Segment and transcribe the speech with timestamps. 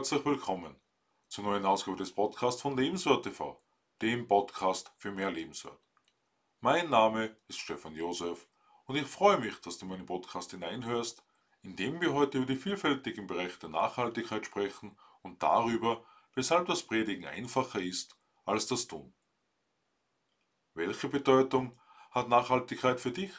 [0.00, 0.74] herzlich willkommen
[1.28, 3.62] zur neuen Ausgabe des Podcasts von Lebenswert TV,
[4.00, 5.78] dem Podcast für mehr Lebenswert.
[6.60, 8.48] Mein Name ist Stefan Josef
[8.86, 11.22] und ich freue mich, dass du meinen Podcast hineinhörst,
[11.60, 16.02] in dem wir heute über die vielfältigen Bereiche der Nachhaltigkeit sprechen und darüber,
[16.34, 19.12] weshalb das Predigen einfacher ist als das Tun.
[20.72, 21.78] Welche Bedeutung
[22.10, 23.34] hat Nachhaltigkeit für dich?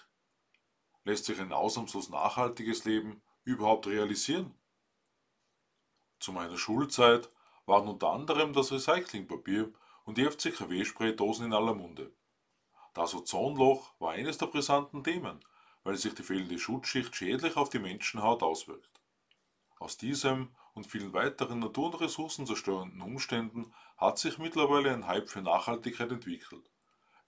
[1.06, 4.61] Lässt sich ein ausnahmslos nachhaltiges Leben überhaupt realisieren?
[6.22, 7.32] Zu meiner Schulzeit
[7.66, 9.74] waren unter anderem das Recyclingpapier
[10.06, 12.14] und die FCKW-Spraydosen in aller Munde.
[12.94, 15.44] Das Ozonloch war eines der brisanten Themen,
[15.84, 19.02] weil sich die fehlende Schutzschicht schädlich auf die Menschenhaut auswirkt.
[19.80, 25.42] Aus diesem und vielen weiteren natur- und ressourcenzerstörenden Umständen hat sich mittlerweile ein Hype für
[25.42, 26.70] Nachhaltigkeit entwickelt,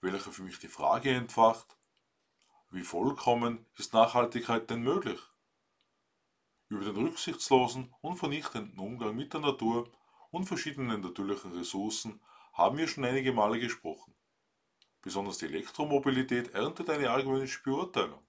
[0.02, 1.76] welcher für mich die Frage entfacht,
[2.70, 5.20] wie vollkommen ist Nachhaltigkeit denn möglich?
[6.68, 9.90] Über den rücksichtslosen und vernichtenden Umgang mit der Natur
[10.30, 12.20] und verschiedenen natürlichen Ressourcen
[12.52, 14.14] haben wir schon einige Male gesprochen.
[15.02, 18.22] Besonders die Elektromobilität erntet eine argwöhnische Beurteilung.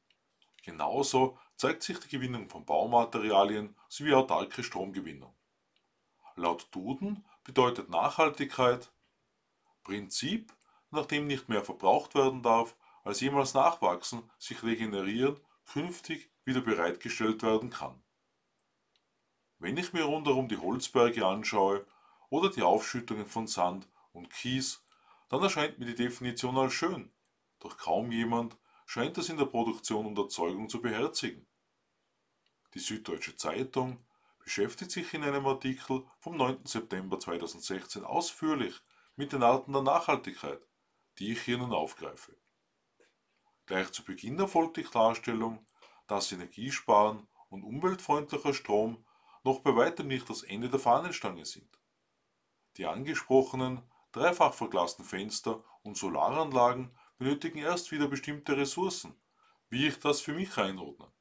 [0.63, 5.33] Genauso zeigt sich die Gewinnung von Baumaterialien sowie autarke Stromgewinnung.
[6.36, 8.91] Laut Duden bedeutet Nachhaltigkeit
[9.86, 10.52] Prinzip,
[10.89, 17.44] nach dem nicht mehr verbraucht werden darf, als jemals nachwachsen, sich regenerieren, künftig wieder bereitgestellt
[17.44, 18.03] werden kann.
[19.59, 21.86] Wenn ich mir rundherum die Holzberge anschaue
[22.30, 24.84] oder die Aufschüttungen von Sand und Kies,
[25.30, 27.12] dann erscheint mir die Definition als schön,
[27.59, 31.47] doch kaum jemand scheint es in der Produktion und Erzeugung zu beherzigen.
[32.73, 34.06] Die Süddeutsche Zeitung
[34.44, 36.66] beschäftigt sich in einem Artikel vom 9.
[36.66, 38.81] September 2016 ausführlich
[39.16, 40.62] mit den Arten der Nachhaltigkeit,
[41.17, 42.36] die ich hier nun aufgreife.
[43.66, 45.66] Gleich zu Beginn erfolgt die Klarstellung,
[46.06, 49.04] dass Energiesparen und umweltfreundlicher Strom
[49.45, 51.79] noch bei weitem nicht das Ende der Fahnenstange sind.
[52.78, 59.16] Die angesprochenen dreifach verglasten Fenster und Solaranlagen benötigen erst wieder bestimmte Ressourcen,
[59.69, 61.11] wie ich das für mich einordne.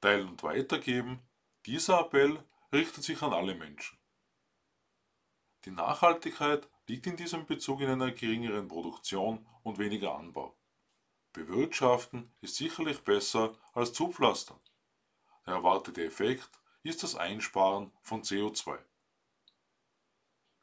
[0.00, 1.20] Teilen und weitergeben,
[1.66, 2.42] dieser Appell
[2.72, 3.98] richtet sich an alle Menschen.
[5.66, 10.56] Die Nachhaltigkeit liegt in diesem Bezug in einer geringeren Produktion und weniger Anbau.
[11.32, 14.60] Bewirtschaften ist sicherlich besser als zupflastern.
[15.44, 16.50] Der erwartete Effekt
[16.88, 18.78] ist das Einsparen von CO2.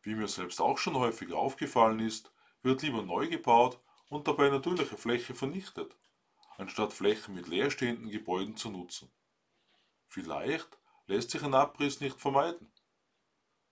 [0.03, 3.79] Wie mir selbst auch schon häufig aufgefallen ist, wird lieber neu gebaut
[4.09, 5.95] und dabei natürliche Fläche vernichtet,
[6.57, 9.11] anstatt Flächen mit leerstehenden Gebäuden zu nutzen.
[10.07, 12.71] Vielleicht lässt sich ein Abriss nicht vermeiden.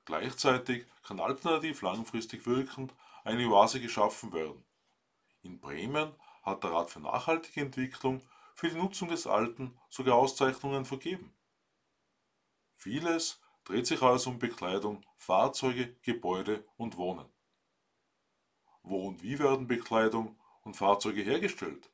[0.05, 4.65] Gleichzeitig kann alternativ langfristig wirkend eine Oase geschaffen werden.
[5.43, 6.13] In Bremen
[6.43, 8.21] hat der Rat für nachhaltige Entwicklung
[8.55, 11.33] für die Nutzung des Alten sogar Auszeichnungen vergeben.
[12.81, 17.29] Vieles dreht sich also um Bekleidung, Fahrzeuge, Gebäude und Wohnen.
[18.81, 21.91] Wo und wie werden Bekleidung und Fahrzeuge hergestellt?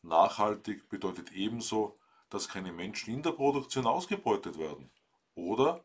[0.00, 4.90] Nachhaltig bedeutet ebenso, dass keine Menschen in der Produktion ausgebeutet werden.
[5.34, 5.84] Oder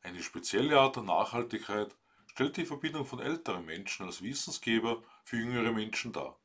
[0.00, 1.94] eine spezielle Art der Nachhaltigkeit
[2.28, 6.40] stellt die Verbindung von älteren Menschen als Wissensgeber für jüngere Menschen dar.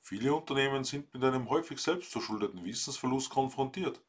[0.00, 4.02] Viele Unternehmen sind mit einem häufig selbstverschuldeten Wissensverlust konfrontiert.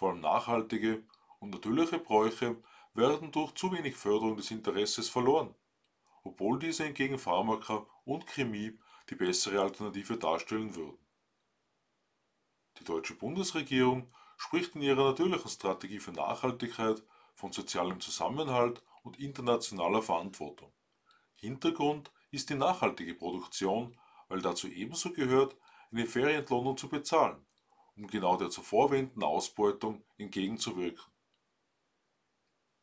[0.00, 1.04] Vor allem nachhaltige
[1.40, 2.56] und natürliche Bräuche
[2.94, 5.54] werden durch zu wenig Förderung des Interesses verloren,
[6.24, 8.78] obwohl diese hingegen Pharmaka und Chemie
[9.10, 10.96] die bessere Alternative darstellen würden.
[12.78, 17.02] Die deutsche Bundesregierung spricht in ihrer natürlichen Strategie für Nachhaltigkeit
[17.34, 20.72] von sozialem Zusammenhalt und internationaler Verantwortung.
[21.34, 25.58] Hintergrund ist die nachhaltige Produktion, weil dazu ebenso gehört,
[25.92, 27.44] eine faire Entlohnung zu bezahlen
[28.00, 31.04] um genau der zuvor erwähnten Ausbeutung entgegenzuwirken.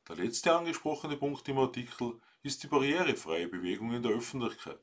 [0.08, 4.80] Der letzte angesprochene Punkt im Artikel ist die barrierefreie Bewegung in der Öffentlichkeit.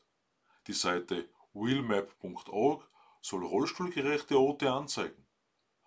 [0.67, 2.91] Die Seite wheelmap.org
[3.23, 5.25] soll rollstuhlgerechte Orte anzeigen.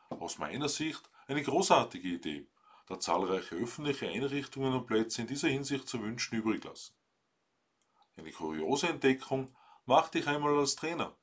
[0.09, 2.47] Aus meiner Sicht eine großartige Idee,
[2.87, 6.93] da zahlreiche öffentliche Einrichtungen und Plätze in dieser Hinsicht zu wünschen übrig lassen.
[8.15, 9.53] Eine kuriose Entdeckung
[9.85, 11.15] machte ich einmal als Trainer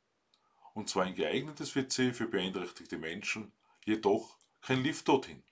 [0.75, 3.53] und zwar ein geeignetes WC für beeinträchtigte Menschen,
[3.85, 5.43] jedoch kein Lift dorthin.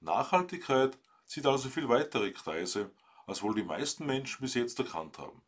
[0.00, 2.90] Nachhaltigkeit zieht also viel weitere Kreise,
[3.26, 5.42] als wohl die meisten Menschen bis jetzt erkannt haben.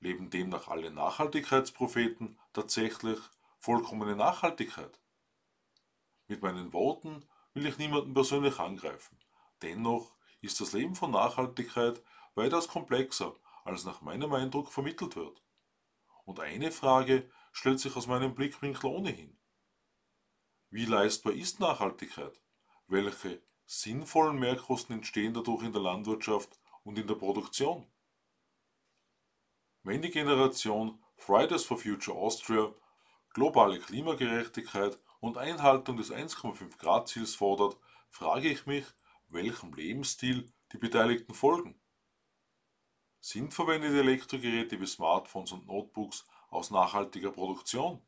[0.00, 3.18] Leben demnach alle Nachhaltigkeitspropheten tatsächlich
[3.58, 5.00] vollkommene Nachhaltigkeit?
[6.28, 9.18] Mit meinen Worten will ich niemanden persönlich angreifen.
[9.62, 12.02] Dennoch ist das Leben von Nachhaltigkeit
[12.34, 13.34] weitaus komplexer,
[13.64, 15.42] als nach meinem Eindruck vermittelt wird.
[16.26, 19.38] Und eine Frage stellt sich aus meinem Blickwinkel ohnehin.
[20.70, 22.42] Wie leistbar ist Nachhaltigkeit?
[22.88, 27.86] Welche sinnvollen Mehrkosten entstehen dadurch in der Landwirtschaft und in der Produktion?
[29.84, 32.74] Wenn die Generation Fridays for Future Austria
[33.30, 37.78] globale Klimagerechtigkeit und Einhaltung des 1,5 Grad Ziels fordert,
[38.08, 38.84] frage ich mich,
[39.28, 41.80] welchem Lebensstil die Beteiligten folgen.
[43.28, 48.00] Sind verwendete Elektrogeräte wie Smartphones und Notebooks aus nachhaltiger Produktion?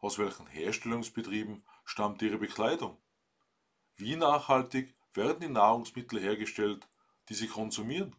[0.00, 2.98] Aus welchen Herstellungsbetrieben stammt ihre Bekleidung?
[3.96, 6.86] Wie nachhaltig werden die Nahrungsmittel hergestellt,
[7.30, 8.14] die sie konsumieren?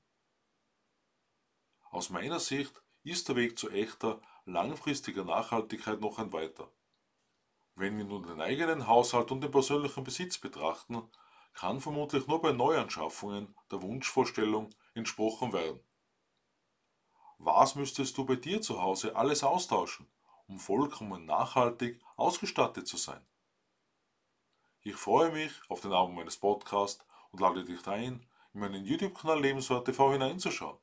[1.92, 6.72] Aus meiner Sicht ist der Weg zu echter, langfristiger Nachhaltigkeit noch ein weiter.
[7.76, 11.08] Wenn wir nun den eigenen Haushalt und den persönlichen Besitz betrachten,
[11.54, 15.80] kann vermutlich nur bei Neuanschaffungen der Wunschvorstellung entsprochen werden.
[17.41, 20.06] Was müsstest du bei dir zu Hause alles austauschen,
[20.50, 23.25] um vollkommen nachhaltig ausgestattet zu sein?
[24.81, 29.41] Ich freue mich auf den Abend meines Podcasts und lade dich ein, in meinen YouTube-Kanal
[29.41, 30.77] Lebenswert TV hineinzuschauen.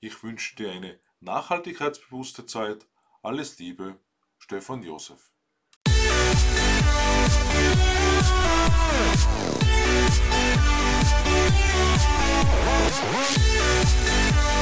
[0.00, 2.86] Ich wünsche dir eine nachhaltigkeitsbewusste Zeit.
[3.22, 3.98] Alles Liebe,
[4.36, 5.30] Stefan Josef.
[14.34, 14.53] We'll